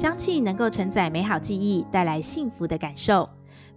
[0.00, 3.28] 香气能够承载美好记忆，带来幸福的感受。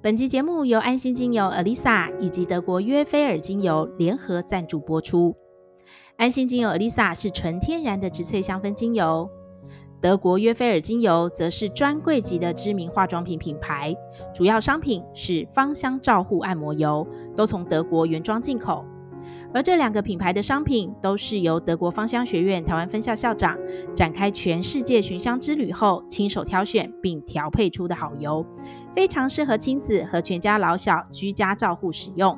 [0.01, 5.35] 本集节目由安心精油 Alyssa 以及德国约菲尔精油联合赞助播出。
[6.15, 9.29] 安心精油 Alyssa 是纯天然的植萃香氛精油，
[9.99, 13.93] 德国约菲尔精油则是专柜级的知名化妆品品牌，
[14.33, 17.05] 主要商品是芳香照护按摩油，
[17.35, 18.85] 都从德国原装进口。
[19.53, 23.57] 而这两个品牌的商品都是由德国芳香学院台湾分校校长
[23.95, 28.45] 展开全世界寻香之旅后，亲手挑选并调配出的好油，
[28.95, 32.37] 非常适合亲子和全家老小居家照护使用。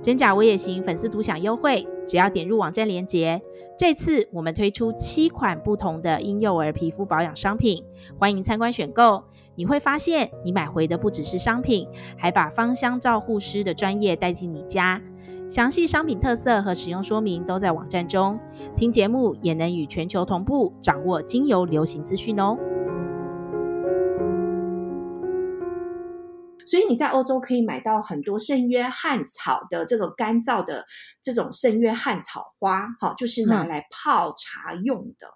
[0.00, 3.42] 真假我也行粉丝独享优惠，只要点入网站链接。
[3.76, 7.84] 这次我们推出七款不同的婴幼儿皮肤保养商品，
[8.18, 9.24] 欢迎参观选购。
[9.56, 15.02] 你会发现，你买回的不只是商品，还把芳香照护师的专业带进你家。
[15.48, 18.38] 详细商品特色和使用说明都在网站中，
[18.76, 22.54] 听节目也能与全球同步掌握精油流行资讯哦。
[26.66, 30.84] 所以你在欧洲可以买到很多圣约翰草的这个干燥的
[31.22, 35.28] 这种圣约翰草花，哈，就是拿来泡茶用的。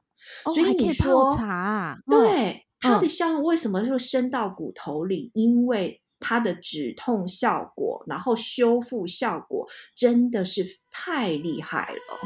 [0.45, 5.33] 嗯、所以你说、哦、泡茶、啊，对它的香味为什么就深到骨头里？
[5.35, 12.19] 嗯、因为它的止痛效果，然后修复效果真的是太厉害了。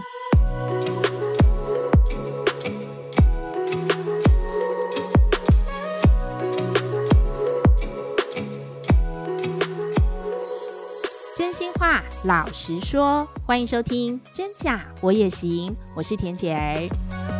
[11.34, 17.35] 真心话，老实说，欢迎收听《真假我也行》，我是田姐儿。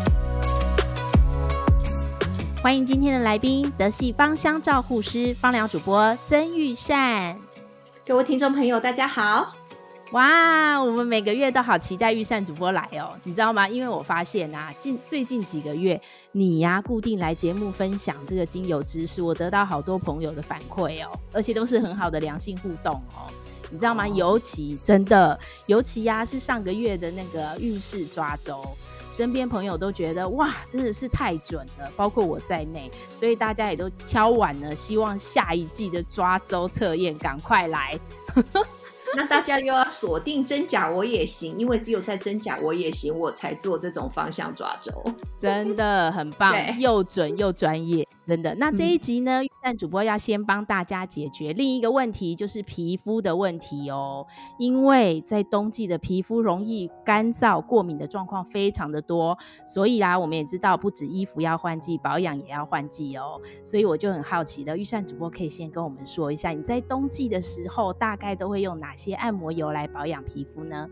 [2.63, 7.39] 欢迎今天的来宾，德系芳香照护师、芳疗主播曾玉善。
[8.05, 9.55] 各位听众朋友，大家好！
[10.13, 13.69] 哇，我们每个月都好期待玉善主播来哦，你知道吗？
[13.69, 16.01] 因为我发现啊，近最近几个月，
[16.33, 23.31] 你呀、啊、固定来节目分享这个精油知识，我得到好多朋友的反馈哦，而且都是很好的良性互动哦，
[23.71, 24.05] 你知道吗？
[24.05, 28.65] 哦、尤其真的，尤其呀、啊、是上个月的那个运势抓周。
[29.17, 37.99] 身边朋友都觉得哇，真的是太准了，包括我在内，所以大家也都敲碗了，希望下一季的抓周测验赶快来。
[39.17, 44.93] 那大家又要锁定真假我也行，因为只有在真假我也行，我才做这种方向抓周，
[45.39, 48.07] 真的很棒，又准又专业。
[48.27, 54.27] 真的，那这一集呢，钰善、嗯、主播要先帮大家解决另一个问题，就是皮肤的问题哦。
[54.59, 63.41] 因为在冬季的皮肤容易干燥、过敏的状况非常的多，所以啊，我们也知道，不止衣服要换季，保养也要换季哦。
[63.63, 70.89] 所以我就很好奇的，预算主播可以先跟我们说一下，你在冬季的时候大概都会用哪些按摩油来保养皮肤呢？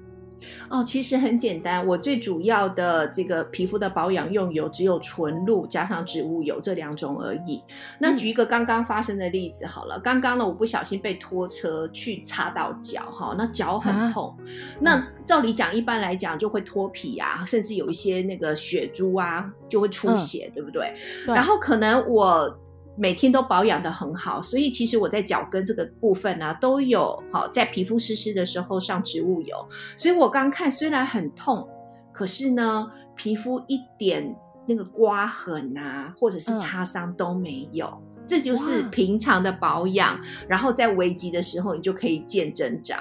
[0.68, 7.62] 哦，其实很简单，我最主要的这个皮肤的保养用油只有纯露加上植物油这两种而已。
[7.98, 14.28] 那举一个刚刚发生的例子好了，嗯、刚刚呢，我不小心被拖车去擦到脚哈，那脚很痛。
[14.28, 14.36] 啊、
[14.80, 20.94] 那照理讲，一般来讲就会脱皮啊，甚至有一些那个血珠啊就会出血，嗯、对不对？
[21.26, 21.34] 对。
[21.34, 22.58] 然后可能我。
[22.96, 29.68] 每天都保养的很好，所以其实我在脚跟这个部分呢、啊，都有好在皮肤湿湿的时候上植物油。
[29.96, 31.68] 所以我刚看虽然很痛，
[32.12, 34.34] 可是呢，皮肤一点
[34.66, 37.86] 那个刮痕啊，或者是擦伤都没有。
[37.86, 42.98] 嗯、这就是平常的保养，然后在危急的时候，你就可以见真章。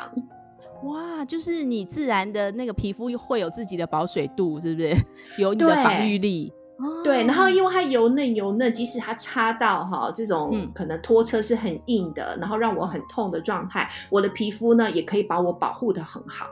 [0.86, 4.94] 哇，就是你自然的那个皮肤会有自己的保水度，是不是？
[5.38, 6.52] 有你的防御力。
[7.04, 16.48] 对，然后因为它油嫩油嫩，即使它擦到哈这种可能拖车是很硬的，嗯、然后让我很痛的状态，我的皮肤呢也可以把我保护的很好。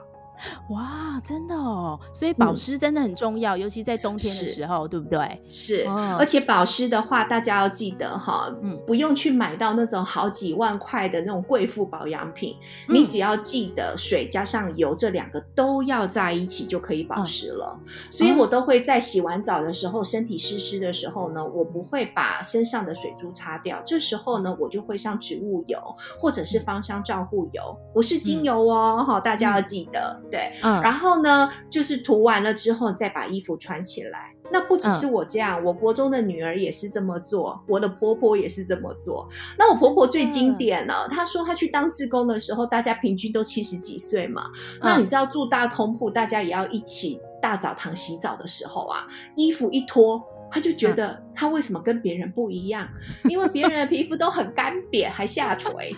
[0.70, 5.42] 哇，真的哦，所以保湿真的很重要，嗯、尤其在冬天的时候，对不对？
[5.48, 12.56] 是，哦、而且保湿的话，大家要记得哈，嗯，不用去买到那种好几万块的那种贵妇保养品，
[12.88, 17.78] 嗯、你只要记得水加上油这两个都要在一起就可以保湿了。
[17.84, 25.78] 嗯、所以我都会在洗完澡的时候，身体湿湿的时候呢，我不会把身上的水珠擦掉，这时候呢，我就会上植物油
[26.18, 30.20] 或者是芳香照护油，不是精油哦，哈、嗯，大家要记得。
[30.32, 34.34] 对，嗯，然后呢，就是涂完了之后再把衣服穿起来。
[34.50, 39.28] 那不只是我这样，嗯、我国中的女儿也是这么做，我的婆婆也是这么做。
[39.58, 44.50] 那我婆婆最经典了，嗯、她说她去当志工的时候，大家平均都七十几岁嘛。
[44.76, 49.06] 嗯、那你知道住大通铺，大家也要一起大澡堂洗澡的时候啊，
[49.36, 52.88] 衣服一脱，她就觉得她为什么跟别人不一样？
[53.24, 55.94] 嗯、因为别人的皮肤都很干瘪，还下垂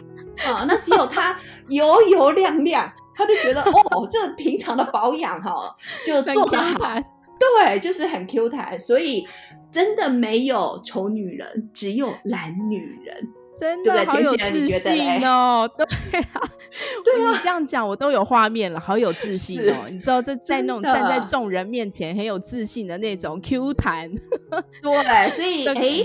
[0.46, 1.36] 啊， 那只有她
[1.68, 2.92] 油油亮亮。
[3.16, 5.74] 他就觉得 哦，这平常的保养哈，
[6.04, 7.00] 就做得好，
[7.38, 9.26] 对，就是很 Q 弹，所以
[9.70, 13.28] 真的没有丑女人，只有懒女人。
[13.56, 15.70] 真的好有自信哦！
[15.78, 16.42] 对啊，
[17.04, 19.84] 对啊，你这样讲我都有画面了，好有自信哦！
[19.88, 24.10] 你知道在在那种站在众人面前很有自信的那种 Q 弹，
[24.82, 26.04] 对，所以哎，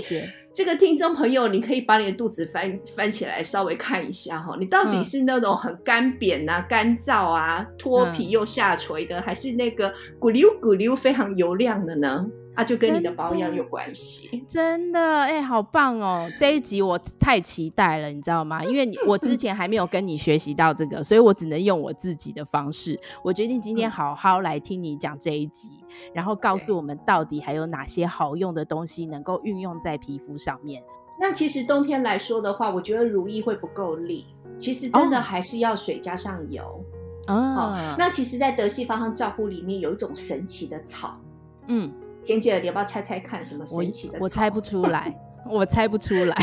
[0.52, 12.26] 这个听众朋友，你可以把你的肚子翻翻起来，稍微看一下哈，你到底是那种很干扁啊、干燥啊、脱皮又下垂的，还是那个咕溜咕溜非常油亮的呢？
[12.56, 16.28] 啊就跟你的保养有关系，真的哎、欸，好棒哦！
[16.36, 18.64] 这一集我太期待了，你知道吗？
[18.64, 22.98] 因为我之前还没有跟你学习到这个，所以我只能用我自己的方式。
[23.22, 25.68] 我决定今天好好来听你讲这一集，
[26.12, 30.82] 然后告诉我们到底还有哪些好用的东西能够运用在皮肤上面。
[31.18, 34.26] 那其实冬天来说的话，我觉得乳液会不够力，
[34.58, 36.62] 其实真的还是要水加上油
[37.28, 37.94] 哦，哦。
[37.98, 41.18] 那其实，在德系芳香照护里面有一种神奇的草，
[41.68, 41.92] 嗯。
[42.22, 44.18] 田姐，你要不要猜猜看什么神奇的？
[44.20, 46.36] 我猜不出来，我猜不出来。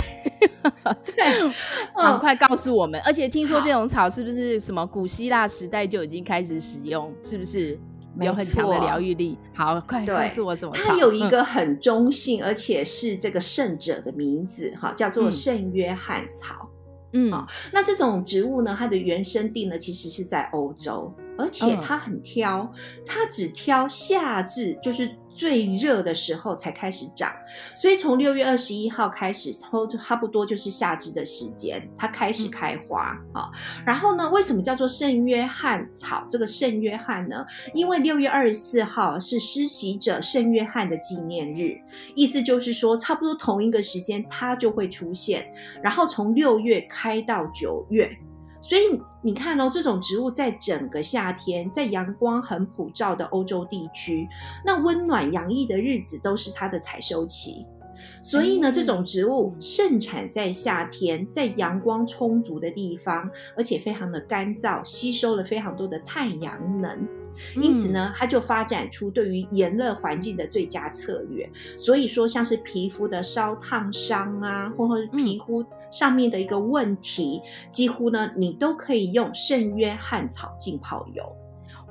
[1.05, 1.53] 对，
[1.95, 2.99] 赶快告诉我们！
[3.05, 7.13] 而且听说这种草是不是什么古希腊时代就已经开始使用？
[7.23, 7.79] 是不是
[8.25, 9.37] 有很强的疗愈力？
[9.53, 10.81] 好，快告诉我怎么草？
[10.83, 16.69] 它有一个很中性，而且是这个圣者的名字，哈，叫做圣约翰草。
[17.13, 17.31] 嗯，
[17.71, 22.71] 那这种植物呢，它的原生地呢，其实是在欧洲，而且它很挑，
[23.05, 25.09] 它只挑夏至，就是。
[25.37, 27.31] 最热的时候才开始长，
[27.75, 29.69] 所以从六月二十一号开始，差
[30.01, 33.51] 差不多就是夏至的时间，它开始开花啊、嗯哦。
[33.85, 36.25] 然后呢，为什么叫做圣约翰草？
[36.27, 37.45] 这个圣约翰呢？
[37.73, 41.79] 因为六月二十四号是施洗者圣约翰的纪念日，
[42.15, 48.09] 意思就是说，差不多同一个时间它就会出现，然后从六月开到九月。
[48.67, 54.27] 所以你看哦，这种植物在整个夏天，在阳光很普照的欧洲地区，
[54.65, 57.65] 那温暖洋溢的日子都是它的采收期。
[58.21, 67.07] 所以呢，这种植物盛产在夏天，在阳光充足的地方，而且非常的干燥，吸收了非常多的太阳能。
[67.61, 71.49] 因此呢，它就发展出对于炎热环境的最佳策略。
[71.77, 77.41] 所以说，像是皮肤的烧烫伤啊，或者是皮肤上面的一个问题，
[77.71, 81.23] 几乎呢，你都可以用圣约翰草浸泡油。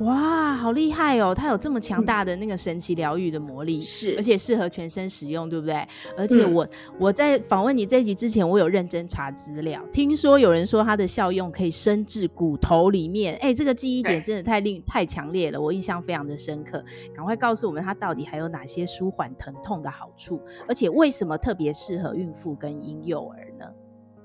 [0.01, 1.35] 哇，好厉害哦！
[1.35, 5.89] 它有这么强大的那个神奇疗愈的魔力，是、嗯，而且适合全身使用，对不对？
[6.19, 16.85] 而且我、嗯、我在访问你这一集之前，我有认真查资料，听说有人说它的效用可以深至骨头里面，哎，这个记忆点真的太令太强烈了，我印象非常的深刻。
[17.15, 20.39] 赶快告诉我们，它到底还有哪些舒缓疼痛的好处？
[20.69, 23.46] 而且为什么特别适合孕妇跟婴幼儿呢？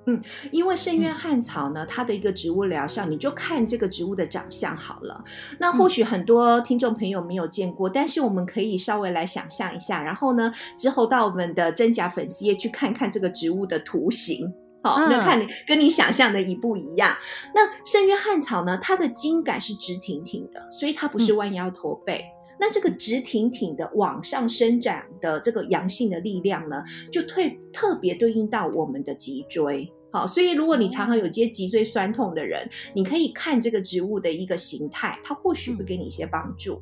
[0.08, 0.20] 嗯，
[0.52, 5.24] 因为圣约翰草呢，它的一个植物疗效，你就看这个植物的长相好了。
[5.60, 14.52] 那或许很多听众朋友没有见过，但是我们可以稍微来想象一下，然后呢，之后到我们的真假粉丝页去看看这个植物的图形，
[14.82, 17.16] 好，那看你跟你想象的一不一样。
[17.54, 22.26] 那圣约翰草呢，它的茎杆是直挺挺的，所以它不是弯腰驼背。
[22.62, 27.42] 那这个直挺挺的往上伸展的这个阳性的力量呢，就特
[27.74, 29.92] 特别对应到我们的脊椎。
[30.12, 36.80] 好，所以如果你常常有些脊椎酸痛的人，你可以看这个植物的一个形态，它或许会给你一些帮助。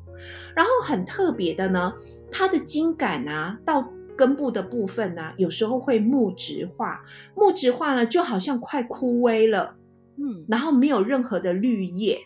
[0.54, 1.94] 然后很特别的呢，
[2.30, 7.02] 它的茎杆啊，到根部的部分呢，有时候会木质化，
[7.34, 9.76] 木质化呢，就好像快枯萎了，
[10.18, 12.18] 嗯，然后没有任何的绿叶。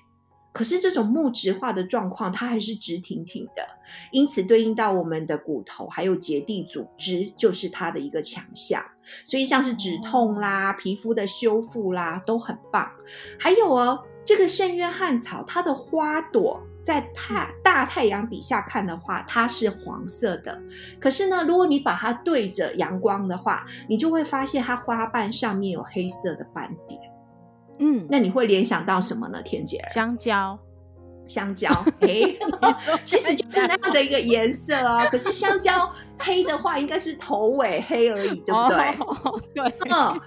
[0.54, 3.66] 可是这种木质化的状况，它还是直挺挺的，
[4.12, 8.80] 因此对应到我们的骨头还有结缔组织，就是它的一个强项。
[9.24, 12.88] 所以像是止痛啦、皮肤的修复啦，都很棒。
[13.36, 20.62] 还有哦，这个圣约翰草，它的花朵在太大太阳底下看的话，它是黄色的。
[21.00, 27.00] 可是呢，如果你把它对着阳光的话，你就会发现它花瓣上面有黑色的斑点。
[27.78, 29.42] 嗯，那你会联想到什么呢？
[29.42, 30.58] 田姐儿，香蕉，
[31.26, 32.34] 香蕉，哎，
[33.04, 35.06] 其实就是那样的一个颜色哦。
[35.10, 38.78] 可是香蕉黑的话，应该是头尾黑而已，对不对？
[39.00, 40.20] 哦、对，嗯，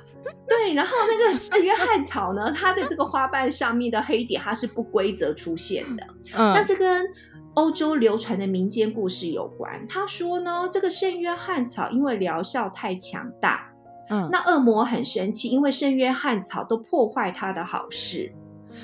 [0.47, 0.73] 对。
[0.73, 6.03] 然后那个圣约翰草呢，它的这个花瓣上面的黑点，它是不规则出现的。
[6.35, 7.05] 嗯，那这跟
[7.53, 9.87] 欧洲流传的民间故事有关。
[9.87, 13.66] 他说呢，这个圣约翰草因为疗效太强大。
[14.09, 18.33] 嗯，那恶魔很生气，因为圣约翰草都破坏他的好事，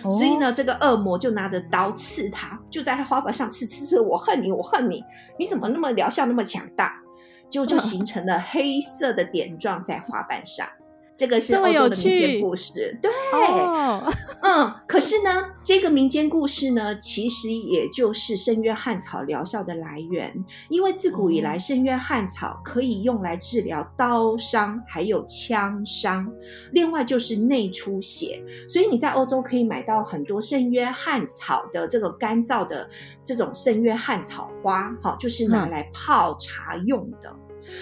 [0.03, 5.03] 哦，所以呢，这个恶魔就拿着刀刺他，就在他花瓣上刺刺刺，我恨你，我恨你，
[5.39, 6.93] 你怎么那么疗效那么强大？
[7.49, 10.67] 就就形成了黑色的点状在花瓣上。
[11.15, 20.33] 这个是欧洲的民间故事，对，哦、嗯，可是呢，这个民间故事呢，其实也就是圣约翰草疗效的来源，
[20.69, 26.27] 因为自古以来，圣约翰草可以用来治疗刀伤，还有枪伤，
[26.71, 32.89] 另外就是内出血，所以你在欧洲可以买到很多圣约翰草的这个干燥的
[33.23, 37.31] 这种圣约翰草花，好，就是拿来泡茶用的。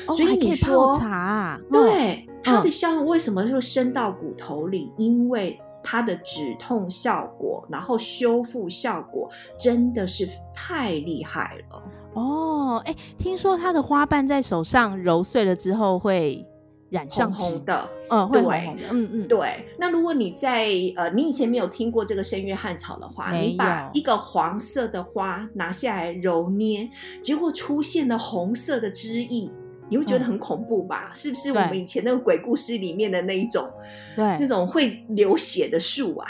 [0.07, 2.27] 嗯、所以你说、哦、泡茶、啊，对。
[2.43, 4.91] 它的效用为什么会深到骨头里？
[4.98, 11.81] 嗯、因为它的止痛效果，然后修复效果真的是太厉害了
[12.13, 12.81] 哦！
[12.86, 16.45] 哎，听说它的花瓣在手上揉碎了之后会
[16.89, 19.65] 染上红红的，嗯，会红红的，嗯嗯，对。
[19.79, 20.67] 那如果你在
[20.98, 26.88] 呃，你以前没有听过这个圣约翰草的话，你把一个黄色的花拿下来揉捏，
[27.24, 29.50] 结果出现了红色的汁液。
[29.91, 31.12] 你会觉得很恐怖吧？
[31.12, 33.69] 嗯、是不是我们以前那个鬼故事里面的那一种，
[34.15, 36.27] 对，那种会流血的树啊？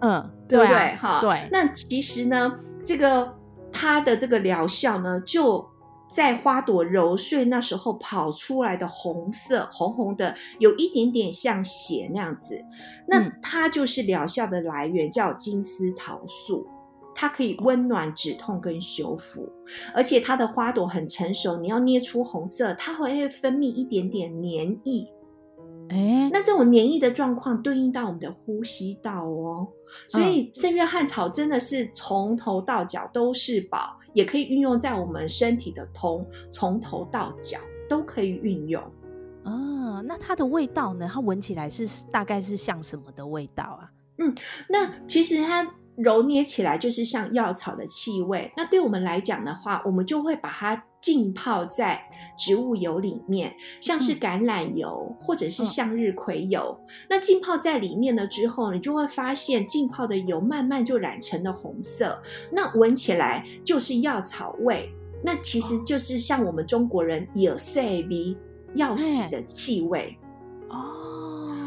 [0.00, 0.94] 嗯，对不对？
[0.94, 1.48] 哈，对。
[1.50, 2.52] 那其实呢，
[2.84, 3.34] 这个
[3.72, 5.68] 它的这个疗效呢，就
[6.08, 12.64] 在花朵揉碎那时候跑出来的红色，红红的，有一点点像血那样子。
[13.08, 16.66] 那它就是疗效的来源，叫金丝桃素。
[17.20, 19.46] 它可以温暖、止痛跟修复，
[19.94, 25.06] 而且它的花朵很成熟，你要捏出红色，它会分泌一点点黏液。
[25.90, 29.68] 哎，那这种黏液的状况对应到我们的呼吸道哦，
[30.08, 38.82] 所以圣约翰草真的是从头到脚都是宝，也可以运用在我们身体的通，从头到脚都可以运用。
[39.44, 41.06] 啊，那它的味道呢？
[41.12, 43.92] 它闻起来是大概是像什么的味道啊？
[44.16, 44.34] 嗯，
[44.70, 45.70] 那其实它。
[45.96, 48.52] 揉捏起来就是像药草的气味。
[48.56, 52.00] 那对我们来讲的话，我们就会把它浸泡在
[52.38, 56.78] 植物油里面，像是橄榄油或者是向日葵油。
[56.80, 62.22] 嗯、那浸泡在里面了之后，你就会发现浸泡的油慢慢就染成了红色。
[62.50, 64.90] 那闻起来就是药草味。
[65.22, 68.36] 那其实就是像我们中国人有色味
[68.74, 70.16] 药洗的气味。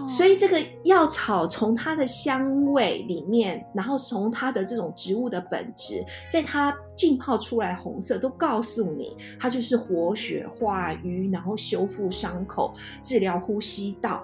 [0.08, 14.24] 所以这个药草从它的香味里面，然后从它的这种植物的本质，在它浸泡出来红色，都告诉你，它就是活血化瘀，然后修复伤口，治疗呼吸道。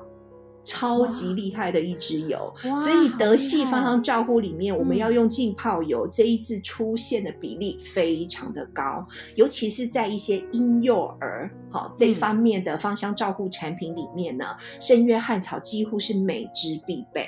[0.69, 14.45] 超级厉害的一支油，所以德系芳香照护里面，我们要用浸泡油，这一次出现的比例非常的高，嗯、尤其是在一些婴幼儿好这方面的芳香照护产品里面呢，
[14.79, 17.27] 圣约翰草几乎是每支必备。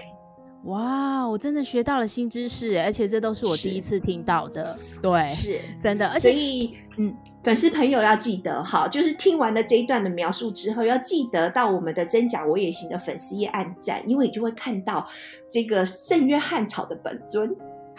[0.65, 4.77] 哇，我真的学到了新知识，而且这都是我第一次听到的。
[5.01, 7.15] 对，是真的，而且所以嗯。
[7.43, 15.07] 粉丝朋友要记得哈，就是听完了这一段的描述之后，要记得到我们的真假我也行的粉丝页按赞，因为你就会看到
[15.49, 17.49] 这个圣约翰草的本尊。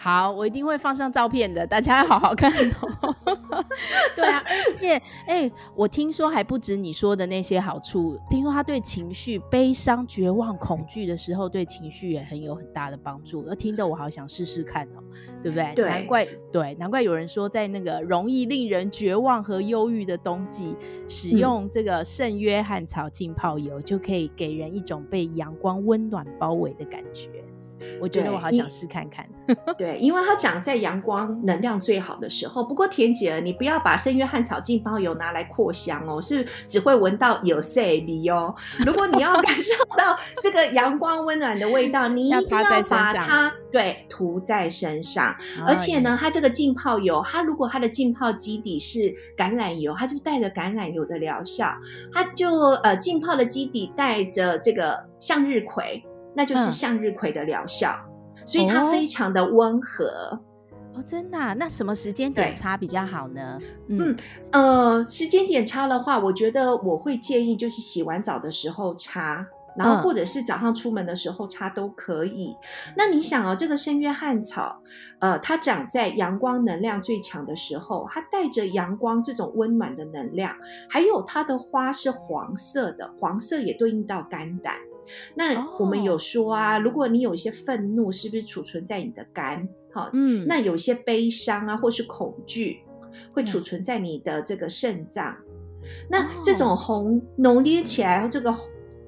[0.03, 3.15] 好，我一定会放上照片的，大家要好好看哦。
[4.17, 4.95] 对啊，而且，
[5.25, 13.45] 哎、欸，我听说还不止你说的那些好处，听说它对情绪、悲伤、绝望、恐惧的时候，对情绪也很有很大的帮助。
[13.47, 14.99] 而听得我好想试试看哦，
[15.41, 15.73] 对不对？
[15.73, 20.75] 对，难怪，对，难怪有人说，在那个容易令人绝望和忧郁的冬季，
[21.07, 27.29] 使用这个圣约翰草浸泡油，嗯、就可以给人一种被阳光温暖包围的感觉。
[28.01, 29.25] 我觉得我好想试看看。
[29.77, 32.63] 对，因为它长在阳光能量最好的时候。
[32.63, 38.53] 不过田姐，你不要把圣约翰草浸泡油拿来扩香哦，是只会闻到有色味哦。
[38.85, 45.35] 如果你要 感受到这个阳光温暖的味道，你一定要把它对涂在身上。
[45.67, 51.73] 而且呢，它这个浸泡油，它如果它的浸泡基底是橄榄油，它就带着橄榄油的疗效。
[52.13, 52.49] 它就
[52.83, 56.03] 呃浸泡的基底带着这个向日葵。
[56.35, 57.95] 那就是向日葵的疗效，
[58.37, 60.05] 嗯、所以它非常的温和
[60.93, 61.53] 哦，哦，真的、啊？
[61.53, 63.59] 那什么时间点擦比较好呢？
[63.87, 64.17] 嗯，嗯
[64.51, 72.49] 呃，时间点擦的话，我觉得我会建议就是洗完澡的时候擦，然后或者是早上出门的时候擦都可以。
[72.49, 74.79] 嗯、那你想哦，这个圣约翰草，
[75.19, 80.55] 呃，它长在阳光能量最强的时候，它带着阳光这种温暖的能量，
[80.89, 84.75] 还有它的花是黄色的，黄色也对应到肝胆。
[85.35, 89.67] 那我们有说啊，如果你有一些愤怒，是不是储存在你的肝？
[89.91, 92.79] 好，嗯，那有些悲伤啊，或是恐惧，
[93.31, 95.35] 会储存在你的这个肾脏。
[96.09, 98.55] 那这种红浓烈起来，这个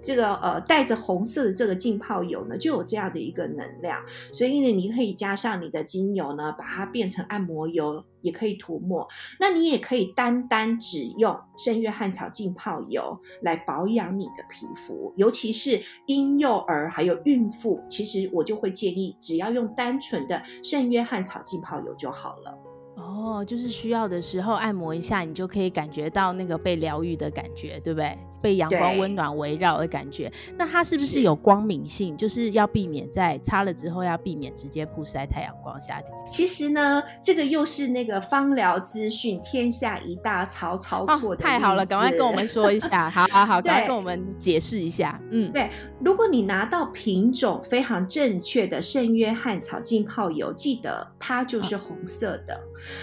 [0.06, 4.00] 这个呃带着红色的这个浸泡油呢，就有这样的一个能量，
[4.32, 9.08] 所以呢，你可以加上你的精油呢，把它变成按摩油，也可以涂抹。
[9.40, 22.56] 那你也可以单单只用圣约翰草浸泡油来保养你的皮肤，尤其是婴幼儿还有孕妇，其实我就会建议，只要用单纯的圣约翰草浸泡油就好了。
[22.96, 28.18] 哦，就是需要的时候按摩一下，你就可以感觉到那个被疗愈的感觉，对不对？
[28.46, 30.32] 被阳光温暖围绕的感觉。
[30.56, 32.12] 那它是不是有光敏性？
[32.12, 36.00] 是就是要避免在擦了之后要避免直接曝晒太阳光下。
[36.28, 41.48] 其实呢，这个又是那个芳疗资讯天下一大抄抄错的、哦。
[41.48, 43.10] 太好了，赶快跟我们说一下。
[43.10, 45.20] 好好好，赶快跟我们解释一下。
[45.32, 52.54] 嗯，对，如果你拿到品种非常正确的圣约翰草浸泡油，记得它就是红色的。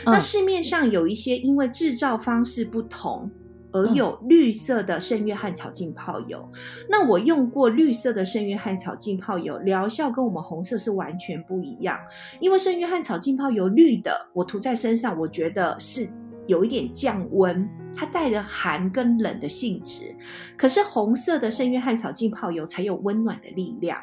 [0.04, 3.28] 哦那市面上有一些因为制造方式不同
[3.72, 6.48] 而有绿色的圣约翰草浸泡油。
[6.88, 11.98] 那我用过绿色的圣约翰草浸泡油，疗效跟我们红色是完全不一样。
[12.40, 16.08] 因为圣约翰草浸泡油绿的，我涂在身上，我觉得是
[16.46, 20.14] 有一点降温，它带着寒跟冷的性质。
[20.56, 23.98] 可是红色的圣约翰草浸泡油才有温暖的力量。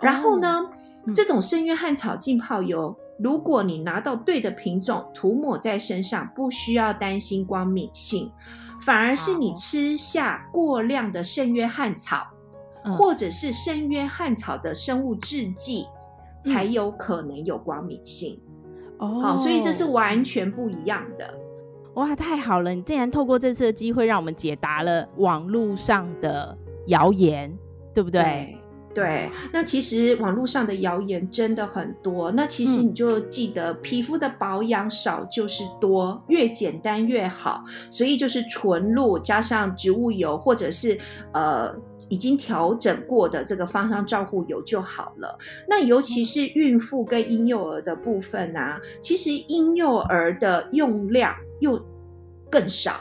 [0.00, 0.66] 然后呢，
[1.14, 2.96] 这种圣约翰草浸泡油。
[3.16, 8.28] 如果你拿到对的品种，涂抹在身上，不需要担心光敏性，
[8.80, 12.26] 反而是你吃下过量的圣约翰草，
[12.84, 15.86] 嗯、或者是圣约翰草的生物制剂，
[16.42, 18.40] 才有可能有光敏性。
[18.98, 21.34] 哦，好，所以这是完全不一样的。
[21.94, 22.74] 哇，太好了！
[22.74, 26.56] 你竟然透过这次的机会，让我们解答了网络上的
[26.88, 27.56] 谣言，
[27.94, 28.22] 对不对？
[28.22, 28.58] 对
[28.94, 32.30] 对，那其实网络上的谣言真的很多。
[32.30, 37.62] 那其实你就记得，皮肤的保养少就是多，越简单越好。
[37.88, 40.96] 所以就是纯露加上植物油，或者是
[41.32, 41.74] 呃
[42.08, 45.36] 已经调整过的这个芳香照护油就好了。
[45.68, 51.84] 那尤其是孕妇跟婴幼儿的部分啊，其实婴幼儿的用量又
[52.48, 52.94] 更少，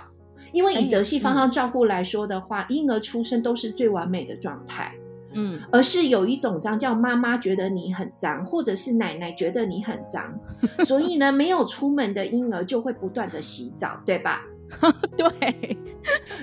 [0.51, 4.91] 因为以德系芳香照护来说的话，婴儿出生都是最完美的状态。
[5.33, 10.39] 嗯，而是有一种脏，叫妈妈觉得你很脏，或者是奶奶觉得你很脏，
[10.85, 14.41] 所以呢，没有出门的婴儿就会不断的洗澡，对吧？
[15.17, 15.77] 对。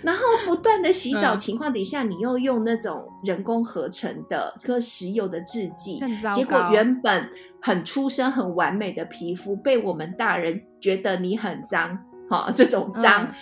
[0.02, 6.00] 然后不断的洗澡情况底下，嗯、你又用那种人工合成的和石油的制剂，
[6.32, 7.28] 结果原本
[7.60, 11.98] 很出生很完美的皮肤，被我们大人觉得你很脏，
[12.30, 13.34] 哈，这种脏、嗯、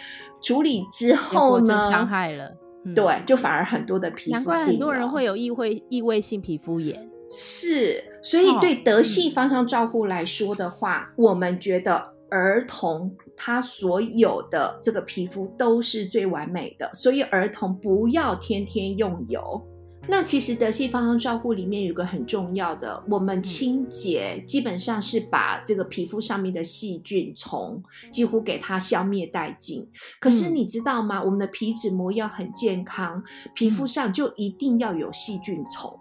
[0.42, 2.56] 处理之后呢，伤害了。
[2.94, 7.08] 对，就反而很多的皮肤，难怪很多人会有异位异位性皮肤炎。
[7.30, 19.62] 是，所以对德系芳香照护来说的话，我们觉得儿童他所有的这个皮肤都是最完美的，所以儿童不要天天用油。
[20.10, 29.86] 那其实德系芳香照护里面有个很重要的，我们清洁基本上是把这个皮肤上面的细菌虫几乎给它消灭殆尽。
[30.18, 31.22] 可是你知道吗？
[31.22, 33.22] 我们的皮脂膜要很健康，
[33.54, 35.98] 皮肤上就一定要有细菌虫。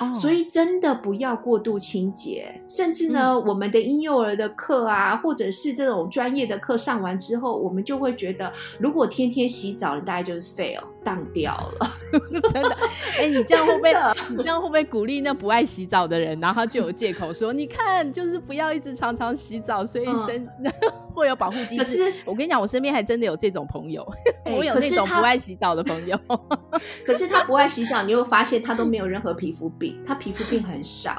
[0.00, 0.14] Oh.
[0.14, 11.90] 所以真的不要过度清洁，甚至呢，嗯、我们的婴幼儿的课啊，或者是这种专业的课上完之后，我们就会觉得，如果天天洗澡，你大概就是 fail 当掉了。
[12.52, 12.76] 真的，
[13.16, 13.92] 哎、欸，你这样会不会？
[14.30, 20.48] 你这样会不会鼓励那不爱洗澡的人，然后他就有借口说，你看，就是不要一直常常洗澡，所以身。
[20.64, 20.72] 嗯
[21.18, 21.78] 会有保护机制。
[21.78, 24.06] 可是我跟你讲，我身边还真的有这种朋友，
[24.44, 26.18] 欸、我有那种不爱洗澡的朋友。
[27.04, 31.10] 可是他不爱洗澡，你会发现他都没有任何皮肤病，他皮肤病很少。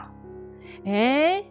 [0.86, 1.46] 哎、欸，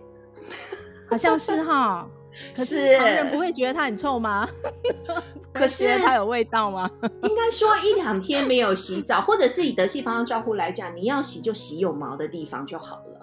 [1.08, 2.08] 好像是哈。
[2.54, 4.48] 可是旁人不会觉得他很臭吗？
[5.52, 6.88] 可是他有味道吗？
[7.24, 13.17] 应该说一两天没有洗澡，或者是以德系芳香照护来讲，你要洗就洗有毛的地方就好了。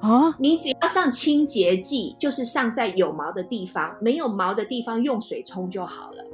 [0.00, 6.24] 啊，你只要上清洁剂，就是上在有毛的地方，没有毛的地方用水冲就好了。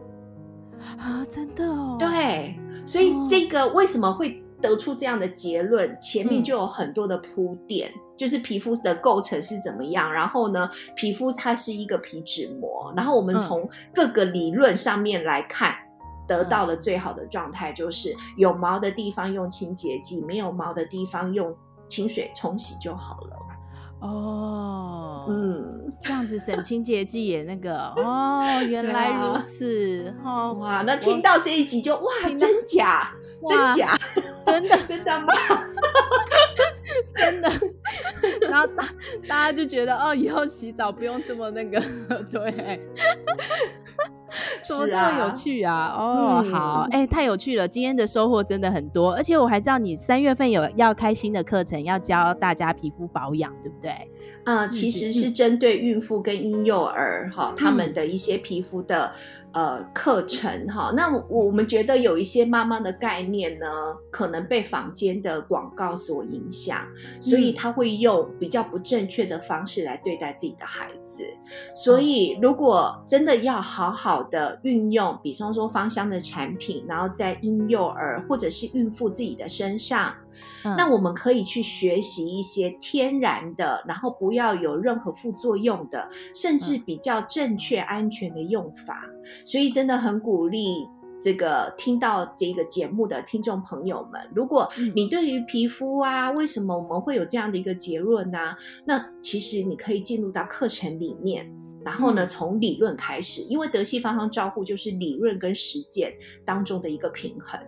[0.99, 1.97] 啊，真的哦。
[1.99, 5.97] 对，所以这个为什么会得出这样的结论？
[6.01, 21.55] 前面就有很多的铺垫，嗯、就是皮肤的构成是怎么样，然后呢，皮肤它是一个皮脂膜，然后我们从各个理论上面来看，嗯、得到的最好的状态就是有毛的地方用清洁剂，没有毛的地方用
[21.89, 23.37] 清水冲洗就好了。
[24.07, 33.11] 哦，嗯，这样子省清洁剂也那个 哦，原来如此，啊、哦，哇，那听到这一集就哇，真假，
[33.49, 33.99] 真假，
[34.45, 35.27] 真的真的吗？
[37.17, 37.51] 真的，
[38.43, 38.85] 然后大
[39.27, 41.81] 大家就觉得哦，以后洗澡不用这么那个，
[42.31, 42.81] 对，
[44.63, 45.95] 怎么这么有趣啊？
[45.97, 47.67] 哦，嗯、好，哎、欸，太有趣了！
[47.67, 53.91] 今天的收获真的很多，而且我还知道你三月份有要开新的课程，要教大家皮肤保养，对不对？
[54.45, 59.13] 啊、呃，其实是针对孕妇跟婴幼儿哈，他们的一些皮肤的。
[59.55, 63.67] 呃，课程哈，那我们觉得有一些妈妈的概念呢，
[64.11, 66.85] 可能被坊间的广告所影响，
[67.21, 71.23] 所以他会用比较不正确的方式来对待自己的孩子。
[71.73, 80.13] 所以，如果真的要好好的运用，比方说芳香的产品，然后在婴幼儿或者是孕妇自己的身上。
[80.65, 89.09] 嗯、那我们可以去学习一些天然的，然后不要有任何副作用的，甚至比较正确、安全的用法。
[89.09, 90.87] 嗯、所以真的很鼓励
[91.23, 98.59] 这个听到这个节目的听众朋友们，如果你对于皮肤啊，为什么我们会有这样的一个结论呢、啊？
[98.85, 101.51] 那其实你可以进入到课程里面，
[101.83, 106.13] 然后呢，从理论开始，因为德系芳香照护就是理论跟实践
[106.45, 107.59] 当中的一个平衡。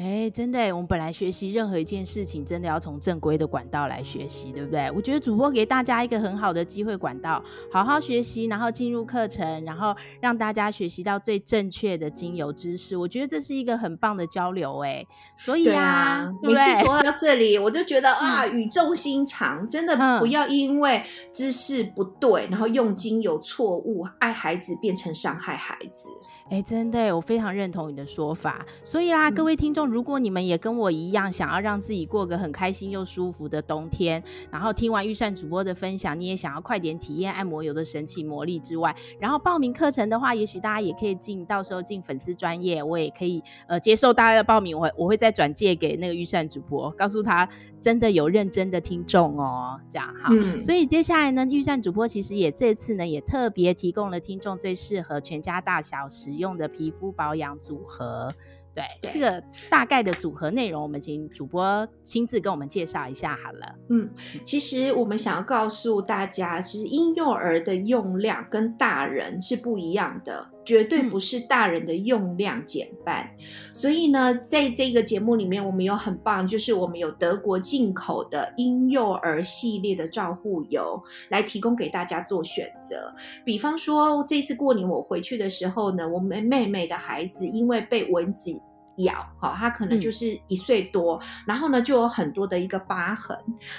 [0.00, 4.90] 哎，真的，我们本来学习任何一件事情，真的要从正规的管道来学习，对不对？
[4.92, 12.96] 我觉得主播给大家一个很好的机会管道，好好学习，然后进入课程，然后让大家学习到最正确的精油知识。
[12.96, 26.08] 我觉得这是一个很棒的交流，哎，所以啊，每次说到这里，我就觉得 啊，语重心长，真的不要因为知识不对，然后用精油错误，爱孩子变成伤害孩子。
[26.50, 28.66] 哎，真的，我非常认同你的说法。
[28.84, 47.48] 所以啦，各位听众，如果你们也跟我一样，想要让自己过个很开心又舒服的冬天，然后听完预算主播的分享，你也想要快点体验按摩油的神奇魔力之外，然后报名课程的话，也许大家也可以进，到时候进粉丝专业，我也可以呃接受大家的报名，我会我会再转介给那个预算主播，告诉他
[47.80, 50.28] 真的有认真的听众哦，这样哈。
[50.32, 58.32] 嗯、所以接下来呢，预算主播其实也这次呢也特别提供了听众最适合全家大小使用的皮肤保养组合。
[58.72, 63.74] 对，对这个大概的组合内容，我们请主播亲自跟我们介绍一下好了。
[63.88, 64.08] 嗯，
[64.44, 73.28] 其实我们想要告诉大家，其实婴幼儿的用量跟大人是不一样的，绝对不是大人的用量减半。
[73.38, 83.14] 嗯、所以呢，在这个节目里面，我们有很棒，就是我们有德国进口的婴幼儿系列的照护油来提供给大家做选择。
[83.44, 88.50] 比方说，这次过年我回去的时候呢，我们妹妹的孩子因为被蚊子
[88.98, 93.36] 咬，哈，他可能就是一岁多，嗯、然后呢，就有很多的一个疤痕。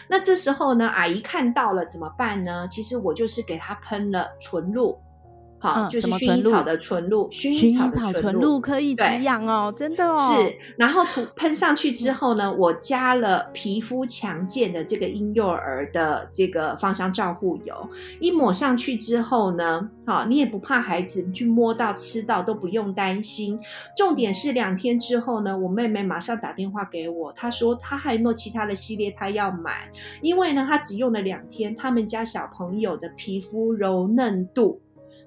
[0.07, 2.67] 那这时候呢，阿姨看到了怎么办呢？
[2.69, 4.99] 其实我就是给他喷了纯露。
[5.61, 10.17] 好，就是薰衣草的纯露，薰衣草纯露可以止痒哦，真的哦。
[10.17, 23.59] 是，然后涂喷上去之后呢，我加了皮肤强健的这个婴幼儿的这个芳香照护油，一抹上去之后呢，好，你也不怕孩子去摸到、吃到都不用担心。
[23.95, 29.87] 重点是两天之后呢，我妹妹马上打电话给我，她说她还有没有其他的系列她要买，
[30.23, 34.81] 因为呢，她只用了两天，他们家小朋友的皮肤柔嫩度。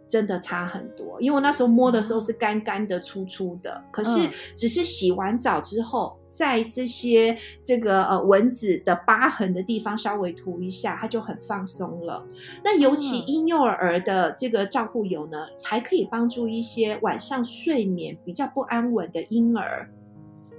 [0.07, 12.25] 真的差很多，因为我那时候摸的时候是干干的、粗粗的，可是只是洗完澡之后，在这些这个呃蚊子的疤痕的地方稍微涂一下，它就很放松了。
[12.63, 19.91] 那尤其婴幼儿的这个照护油呢，还可以帮助一些晚上睡眠比较不安稳的婴儿，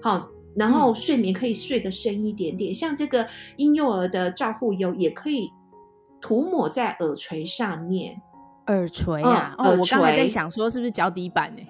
[0.01, 2.73] 好，然后睡眠可以睡得深一点点。
[2.73, 3.27] 像这个
[3.57, 5.49] 婴幼儿的照护油也可以
[6.19, 8.19] 涂抹在耳垂上面。
[8.67, 11.61] 耳垂啊，哦，我刚才在想说是不是脚底板呢？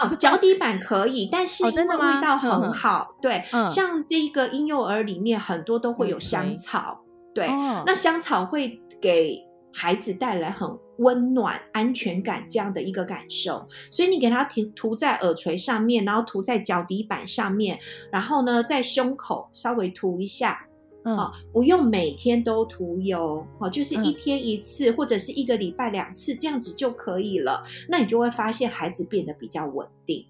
[0.00, 7.00] 哦，脚底板可以，但是因为味道很好，对，像这个婴幼儿里面很多都会有香草，
[7.34, 7.48] 对，
[7.84, 17.78] 那香草会给孩子带来很温暖、安全感这样的一个感受，所以你给他涂涂在耳垂上面，然后涂在脚底板上面，
[18.12, 20.66] 然后呢，在胸口稍微涂一下。
[21.04, 27.64] 嗯、哦，不用每天都涂油，哦，就是一天一次，嗯、或者是一个礼拜两次这样子就可以了。
[27.88, 30.26] 那你就会发现孩子变得比较稳定。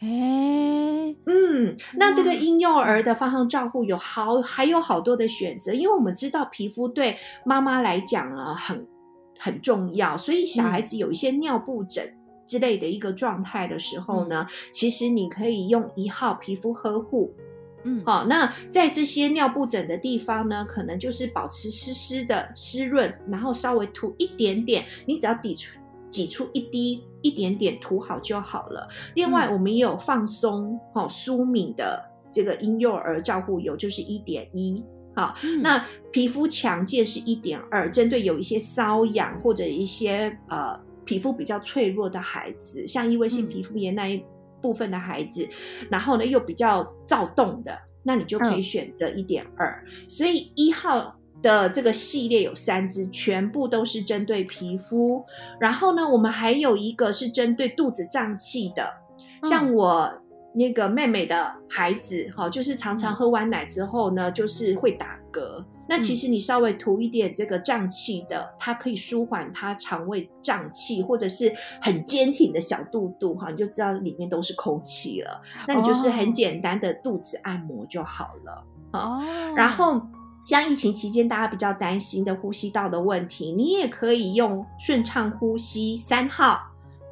[0.00, 8.86] 哎，嗯，那这个婴幼儿的芳香照护有好还有好多的选择，因为我们知道皮肤对妈妈来讲啊很
[9.38, 17.30] 很重要，所以小孩子有一些尿布疹之类的一个状态的时候呢，嗯、其实你可以用一号皮肤呵护。
[17.84, 25.78] 嗯，好，那在这些尿布疹的地方呢，可能就是保持湿湿的湿润，然后稍微涂一点点，你只要抵出
[26.10, 28.88] 挤出一滴一点点涂好就好了。
[29.14, 34.82] 另外，我们也有放松、好舒敏的这个婴幼儿照护油，就是一点一。
[35.14, 40.78] 好，那皮肤强健是一点二，针对有一些瘙痒或者一些呃。
[41.02, 44.22] 皮肤比较脆弱的孩子，像异位性皮肤炎那一
[44.60, 45.42] 部分的孩子，
[45.82, 49.84] 嗯、然后呢又比较躁动的，那你就可以选择一点二。
[50.08, 55.24] 所以一号的这个系列有三支，全部都是针对皮肤。
[55.58, 58.88] 然后呢，我们还有一个是针对肚子胀气的，
[59.44, 60.22] 像我
[60.54, 65.64] 那个妹妹的孩子，哈，就是常常喝完奶之后呢，就是会打嗝。
[65.90, 75.42] 那其实你稍微涂一点这个胀气的，它可以舒缓它肠胃胀气，或者是很坚挺的小肚肚，哈，你就知道里面都是空气了。
[75.66, 78.64] 那你就是很简单的肚子按摩就好了。
[78.92, 79.20] 哦，
[79.56, 80.00] 然后。
[80.46, 86.46] 像疫情期间大家比较担心的呼吸道的问题，你也可以用顺畅呼吸三号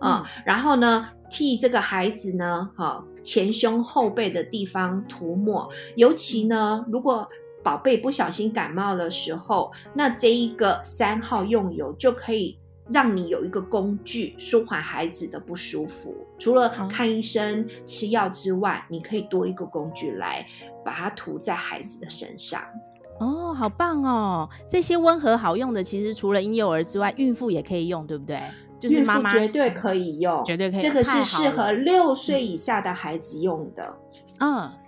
[0.00, 7.28] 啊、嗯，然后呢，替这个孩子呢，哈，前胸后背的地方涂抹，尤其呢，如果
[7.68, 12.58] 宝贝不小心感冒的时候，那这一个三号用油就可以
[12.90, 16.16] 让你有一个工具舒缓孩子的不舒服。
[16.38, 20.46] 除了看医生吃药之外，你可以多一个工具来
[20.82, 22.62] 把它涂在孩子的身上。
[23.20, 24.48] 哦，好棒哦！
[24.70, 28.40] 这些温和好用的，其实除了婴幼儿之外，孕妇也可以用，对不对？
[28.80, 30.80] 就是妈妈绝对可以用，绝对可以。
[30.80, 33.84] 这个是适合六岁以下的孩子用的。
[33.84, 34.27] 嗯，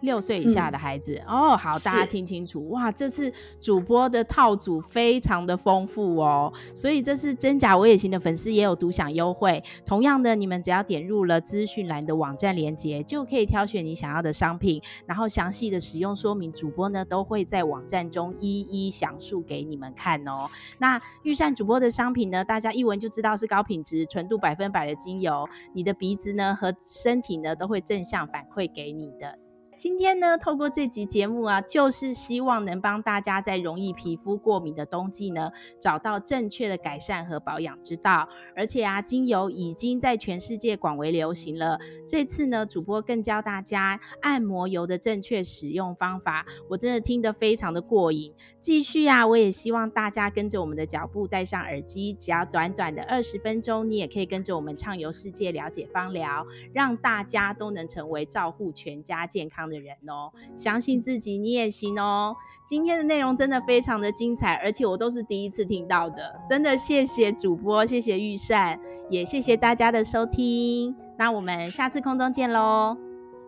[0.00, 2.90] 六岁以下的孩子、嗯、哦，好，大家听清楚哇！
[2.92, 9.62] 这次主播的套组非常的丰富哦，所以这次真假我也行的粉丝也有独享优惠。
[9.84, 20.48] 同样的，你们只要点入了资讯栏的网站链接，就可以挑选你想要的商品，然后详细的使用说明，主播呢都会在网站中一一详述给你们看哦。
[20.78, 29.39] 那御膳主播的商品呢，大家一闻就知道是高品质、纯度百分百的精油，你的鼻子呢和身体呢都会正向反馈给你的。
[29.80, 38.28] 今天呢，透过这集节目啊，就是希望能帮大家在容易皮肤过敏的冬季呢，找到正确的改善和保养之道。
[38.54, 41.80] 而且啊，精油已经在全世界广为流行了。
[42.06, 48.34] 这次呢，主播更教大家按摩油的正确使用方法，我真的听得非常的过瘾。
[48.60, 62.36] 继续啊，我也希望大家跟着我们的脚步，戴上耳机，只要短短的二十分钟，你也可以跟着我们畅游世界，了解芳疗，让大家都能成为照护全家健康的人哦，相信自己，你也行哦。
[62.66, 68.78] 今天的内容真的非常的精彩，而且我都是第一次听到的，真的谢谢主播，谢谢玉善，
[69.08, 70.94] 也谢谢大家的收听。
[71.16, 72.96] 那我们下次空中见喽，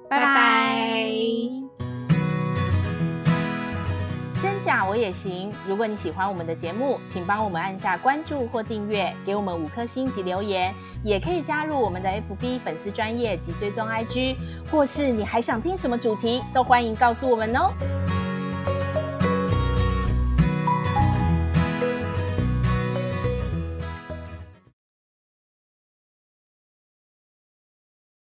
[0.08, 1.04] 拜拜。
[1.08, 1.71] 真
[4.62, 5.53] 假我也行。
[5.66, 10.72] 如果你喜欢我们的节目，请帮我们按下关注或订阅，给我们五颗星及留言，
[11.03, 14.37] 也可以加入我们的 FB 粉丝专业及追踪 IG，
[14.70, 17.70] 或是你还想听什么主题，都欢迎告诉我们哦。